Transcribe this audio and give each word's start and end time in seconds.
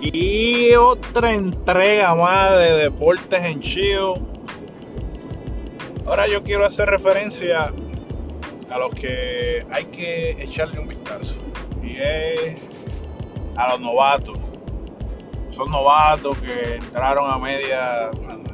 Y 0.00 0.74
otra 0.74 1.34
entrega 1.34 2.14
más 2.14 2.52
de 2.52 2.72
Deportes 2.74 3.42
en 3.42 3.60
Chio. 3.60 4.14
Ahora 6.06 6.28
yo 6.28 6.44
quiero 6.44 6.64
hacer 6.64 6.88
referencia 6.88 7.72
a 8.70 8.78
los 8.78 8.94
que 8.94 9.66
hay 9.70 9.86
que 9.86 10.30
echarle 10.40 10.78
un 10.78 10.88
vistazo. 10.88 11.34
Y 11.82 11.96
es 11.96 12.62
a 13.56 13.70
los 13.70 13.80
novatos. 13.80 14.38
Son 15.50 15.68
novatos 15.68 16.38
que 16.38 16.76
entraron 16.76 17.28
a 17.28 17.36
media. 17.38 18.10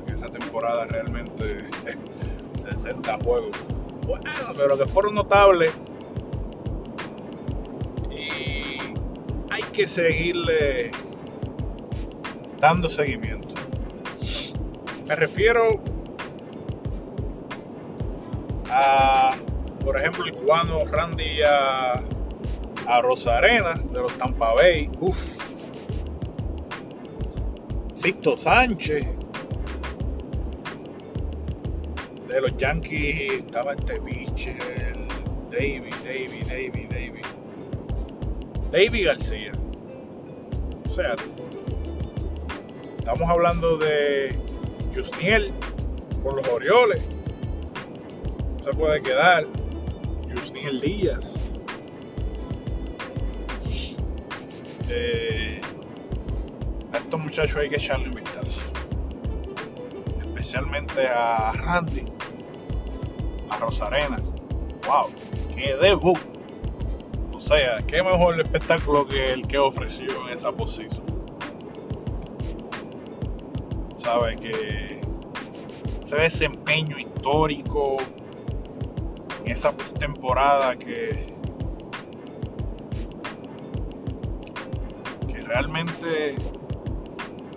Esa 0.06 0.28
temporada 0.28 0.86
realmente 0.86 1.66
60 2.56 3.18
juegos. 3.22 3.50
Bueno, 4.06 4.30
pero 4.56 4.78
que 4.78 4.86
fueron 4.86 5.14
notables. 5.14 5.72
Y 8.10 8.78
hay 9.50 9.62
que 9.72 9.86
seguirle 9.86 10.90
dando 12.64 12.88
seguimiento. 12.88 13.54
Me 15.06 15.14
refiero 15.14 15.82
a, 18.70 19.34
por 19.84 19.98
ejemplo, 19.98 20.24
el 20.24 20.32
cubano 20.32 20.86
Randy 20.86 21.42
a, 21.42 22.02
a 22.86 23.02
Rosarena 23.02 23.74
de 23.74 24.00
los 24.00 24.16
Tampa 24.16 24.54
Bay. 24.54 24.90
Uf. 24.98 25.18
Sisto 27.92 28.34
Sánchez. 28.38 29.08
De 32.28 32.40
los 32.40 32.56
Yankees 32.56 33.40
estaba 33.40 33.74
este 33.74 34.00
pitcher. 34.00 34.96
David, 35.50 35.94
David, 36.02 36.46
David, 36.48 36.88
David. 36.88 37.24
David 38.72 39.06
García. 39.06 39.52
O 40.86 40.88
sea, 40.88 41.14
estamos 43.04 43.28
hablando 43.28 43.76
de 43.76 44.34
Jusniel 44.94 45.52
con 46.22 46.36
los 46.36 46.48
Orioles. 46.48 47.02
Se 48.62 48.72
puede 48.72 49.02
quedar. 49.02 49.44
Jusniel 50.32 50.80
Díaz. 50.80 51.34
Eh, 54.88 55.60
a 56.94 56.96
estos 56.96 57.20
muchachos 57.20 57.56
hay 57.58 57.68
que 57.68 57.76
echarle 57.76 58.08
un 58.08 58.14
vistazo. 58.14 58.62
Especialmente 60.22 61.06
a 61.06 61.52
Randy, 61.52 62.06
a 63.50 63.56
Rosarena. 63.58 64.16
¡Wow! 64.86 65.10
¡Qué 65.54 65.76
debut! 65.76 66.18
O 67.34 67.38
sea, 67.38 67.82
qué 67.86 68.02
mejor 68.02 68.40
espectáculo 68.40 69.06
que 69.06 69.34
el 69.34 69.46
que 69.46 69.58
ofreció 69.58 70.26
en 70.26 70.32
esa 70.32 70.52
posición. 70.52 71.23
Sabe 74.04 74.36
que 74.36 75.00
ese 76.02 76.16
desempeño 76.16 76.98
histórico 76.98 77.96
en 79.42 79.50
esa 79.50 79.72
temporada 79.98 80.76
que 80.76 81.26
que 85.26 85.40
realmente 85.40 86.34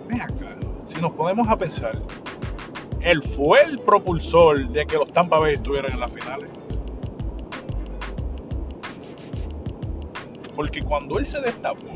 ven 0.08 0.22
acá 0.22 0.56
si 0.84 0.98
nos 1.00 1.12
ponemos 1.12 1.46
a 1.48 1.56
pensar 1.58 2.00
él 3.02 3.22
fue 3.22 3.62
el 3.62 3.78
propulsor 3.78 4.68
de 4.68 4.86
que 4.86 4.96
los 4.96 5.12
Tampa 5.12 5.38
Bay 5.38 5.54
estuvieran 5.54 5.92
en 5.92 6.00
las 6.00 6.12
finales. 6.12 6.48
Porque 10.56 10.82
cuando 10.82 11.18
él 11.18 11.26
se 11.26 11.40
destapó 11.40 11.94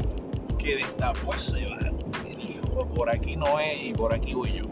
que 0.58 0.76
destapó 0.76 1.34
ese 1.34 1.56
dijo 1.56 1.74
por 2.94 3.10
aquí 3.10 3.36
no 3.36 3.60
es 3.60 3.82
y 3.82 3.92
por 3.92 4.14
aquí 4.14 4.34
voy 4.34 4.52
yo 4.52 4.64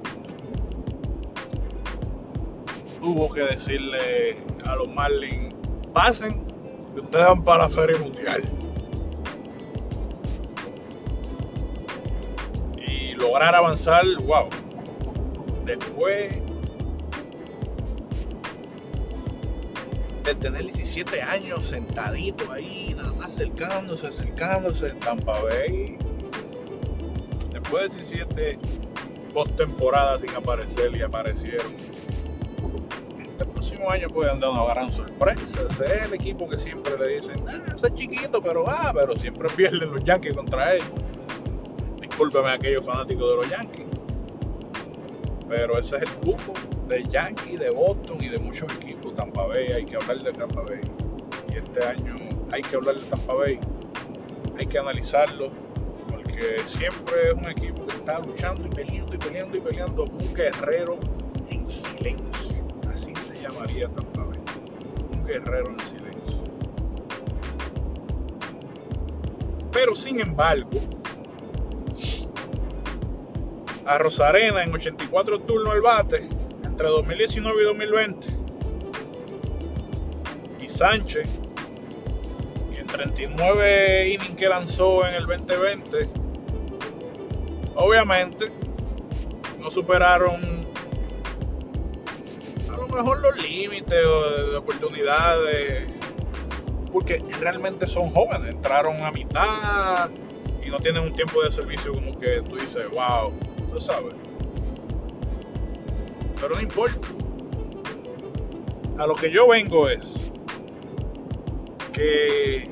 tuvo 3.00 3.32
que 3.32 3.40
decirle 3.40 4.36
a 4.64 4.76
los 4.76 4.88
Marlins, 4.88 5.54
pasen, 5.92 6.44
que 6.94 7.00
ustedes 7.00 7.26
van 7.26 7.42
para 7.42 7.64
la 7.64 7.70
Serie 7.70 7.98
Mundial. 7.98 8.42
Y 12.86 13.14
lograr 13.14 13.54
avanzar, 13.54 14.04
wow. 14.26 14.48
Después 15.64 16.34
de 20.24 20.34
tener 20.34 20.62
17 20.62 21.22
años 21.22 21.64
sentadito 21.64 22.52
ahí, 22.52 22.94
nada 22.96 23.12
más 23.12 23.28
acercándose, 23.28 24.06
acercándose, 24.06 24.90
Tampa 24.94 25.42
Bay. 25.42 25.96
De 27.70 27.88
17 27.88 28.58
postemporadas 29.32 30.22
sin 30.22 30.30
aparecer 30.30 30.94
y 30.96 31.02
aparecieron 31.02 31.66
este 33.40 33.52
próximo 33.52 33.90
año 33.90 34.08
pueden 34.08 34.38
dar 34.38 34.50
una 34.50 34.64
gran 34.64 34.92
sorpresa. 34.92 35.60
Ese 35.70 35.84
es 35.84 36.02
el 36.02 36.12
equipo 36.12 36.46
que 36.46 36.58
siempre 36.58 36.98
le 36.98 37.20
dicen, 37.20 37.42
ah, 37.48 37.74
es 37.74 37.94
chiquito, 37.94 38.42
pero 38.42 38.68
ah, 38.68 38.92
pero 38.94 39.16
siempre 39.16 39.48
pierden 39.48 39.92
los 39.92 40.04
Yankees 40.04 40.34
contra 40.34 40.74
él. 40.74 40.82
Discúlpeme 42.00 42.50
a 42.50 42.52
aquellos 42.54 42.84
fanáticos 42.84 43.30
de 43.30 43.36
los 43.36 43.48
Yankees. 43.48 43.86
Pero 45.48 45.78
ese 45.78 45.96
es 45.96 46.02
el 46.02 46.10
grupo 46.20 46.52
de 46.86 47.02
Yankees, 47.04 47.58
de 47.58 47.70
Boston 47.70 48.18
y 48.22 48.28
de 48.28 48.38
muchos 48.38 48.70
equipos. 48.74 49.14
Tampa 49.14 49.46
Bay, 49.46 49.68
hay 49.68 49.84
que 49.86 49.96
hablar 49.96 50.22
de 50.22 50.32
Tampa 50.32 50.60
Bay. 50.60 50.80
Y 51.50 51.56
este 51.56 51.82
año 51.82 52.16
hay 52.52 52.60
que 52.60 52.76
hablar 52.76 52.96
de 52.96 53.06
Tampa 53.06 53.32
Bay. 53.32 53.58
Hay 54.58 54.66
que 54.66 54.78
analizarlo. 54.78 55.50
Porque 56.40 56.62
siempre 56.66 57.28
es 57.28 57.34
un 57.34 57.50
equipo 57.50 57.86
que 57.86 57.96
está 57.96 58.18
luchando 58.20 58.66
y 58.66 58.70
peleando 58.70 59.14
y 59.14 59.18
peleando 59.18 59.58
y 59.58 59.60
peleando. 59.60 60.04
Un 60.04 60.34
guerrero 60.34 60.98
en 61.50 61.68
silencio 61.68 62.64
así 62.90 63.14
se 63.16 63.42
llamaría 63.42 63.88
Tampa 63.88 64.24
Bay. 64.24 64.40
Un 65.12 65.26
guerrero 65.26 65.70
en 65.70 65.80
silencio. 65.80 66.42
Pero 69.70 69.94
sin 69.94 70.20
embargo, 70.20 70.80
a 73.84 73.98
Rosarena 73.98 74.62
en 74.62 74.72
84 74.72 75.40
turnos 75.40 75.74
al 75.74 75.82
bate 75.82 76.26
entre 76.64 76.88
2019 76.88 77.60
y 77.60 77.64
2020. 77.66 78.28
Y 80.62 80.68
Sánchez, 80.70 81.28
que 82.72 82.80
en 82.80 82.86
39 82.86 84.08
innings 84.08 84.36
que 84.36 84.48
lanzó 84.48 85.06
en 85.06 85.14
el 85.14 85.26
2020, 85.26 86.29
obviamente 87.80 88.52
no 89.60 89.70
superaron 89.70 90.60
mejor 92.94 93.20
los 93.20 93.36
límites 93.36 93.90
de 93.90 94.56
oportunidades, 94.56 95.86
porque 96.92 97.22
realmente 97.40 97.86
son 97.86 98.10
jóvenes, 98.10 98.54
entraron 98.54 99.02
a 99.02 99.10
mitad 99.10 100.10
y 100.64 100.70
no 100.70 100.78
tienen 100.80 101.04
un 101.04 101.12
tiempo 101.12 101.42
de 101.42 101.52
servicio 101.52 101.92
como 101.92 102.18
que 102.18 102.42
tú 102.42 102.56
dices, 102.56 102.88
wow, 102.90 103.32
tú 103.72 103.80
sabes. 103.80 104.14
Pero 106.40 106.54
no 106.54 106.60
importa. 106.60 107.08
A 108.98 109.06
lo 109.06 109.14
que 109.14 109.30
yo 109.30 109.48
vengo 109.48 109.88
es 109.88 110.30
que 111.92 112.69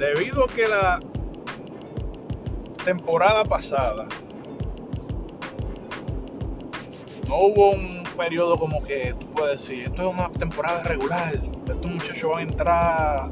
debido 0.00 0.44
a 0.44 0.48
que 0.48 0.66
la 0.66 0.98
temporada 2.86 3.44
pasada 3.44 4.08
no 7.28 7.36
hubo 7.36 7.72
un 7.72 8.02
periodo 8.16 8.56
como 8.56 8.82
que 8.82 9.14
tú 9.20 9.30
puedes 9.30 9.60
decir, 9.60 9.84
esto 9.84 10.08
es 10.08 10.14
una 10.14 10.32
temporada 10.32 10.82
regular, 10.84 11.34
estos 11.34 11.90
muchachos 11.90 12.30
van 12.30 12.38
a 12.38 12.42
entrar 12.42 13.28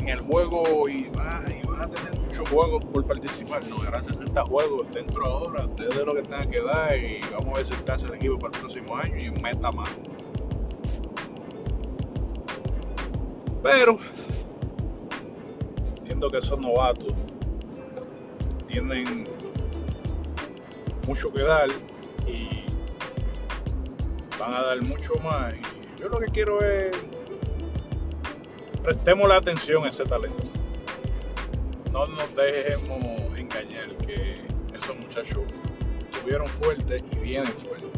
en 0.00 0.08
el 0.08 0.18
juego 0.18 0.88
y, 0.88 1.08
va, 1.10 1.44
y 1.48 1.64
van 1.64 1.82
a 1.82 1.88
tener 1.88 2.18
muchos 2.18 2.48
juegos 2.48 2.84
por 2.86 3.06
participar. 3.06 3.64
No, 3.68 3.82
eran 3.86 4.02
60 4.02 4.42
juegos 4.42 4.88
dentro 4.92 5.24
ahora, 5.24 5.64
ustedes 5.66 5.96
de 5.96 6.04
lo 6.04 6.14
que 6.16 6.22
tengan 6.22 6.50
que 6.50 6.62
dar 6.62 6.98
y 6.98 7.20
vamos 7.30 7.54
a 7.54 7.58
ver 7.58 7.66
si 7.66 7.74
está 7.74 7.94
el 7.94 8.14
equipo 8.14 8.38
para 8.40 8.52
el 8.54 8.60
próximo 8.60 8.96
año 8.96 9.18
y 9.18 9.30
meta 9.40 9.70
más. 9.70 9.88
Pero 13.62 13.98
que 16.30 16.38
esos 16.38 16.58
novatos 16.58 17.12
tienen 18.66 19.26
mucho 21.06 21.32
que 21.32 21.42
dar 21.42 21.68
y 22.26 22.64
van 24.38 24.54
a 24.54 24.62
dar 24.62 24.82
mucho 24.82 25.14
más. 25.22 25.54
Y 25.54 26.00
yo 26.00 26.08
lo 26.08 26.18
que 26.18 26.26
quiero 26.26 26.60
es 26.64 26.92
prestemos 28.82 29.28
la 29.28 29.36
atención 29.36 29.84
a 29.84 29.88
ese 29.88 30.04
talento. 30.04 30.42
No 31.92 32.06
nos 32.06 32.34
dejemos 32.34 33.38
engañar 33.38 33.94
que 34.06 34.40
esos 34.74 34.96
muchachos 34.96 35.42
estuvieron 36.12 36.46
fuertes 36.48 37.02
y 37.12 37.16
vienen 37.16 37.52
fuertes. 37.52 37.90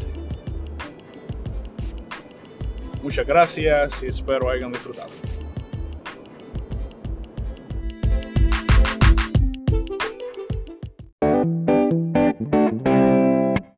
Muchas 3.01 3.27
gracias 3.27 4.03
y 4.03 4.07
espero 4.07 4.49
hayan 4.49 4.71
disfrutado. 4.71 5.11